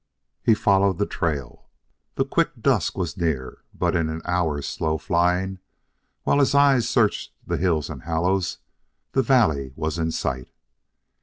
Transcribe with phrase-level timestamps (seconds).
[0.41, 1.69] He followed the trail.
[2.15, 5.59] The quick dusk was near; but in an hour's slow flying,
[6.23, 8.57] while his eyes searched the hills and hollows,
[9.11, 10.49] the valley was in sight.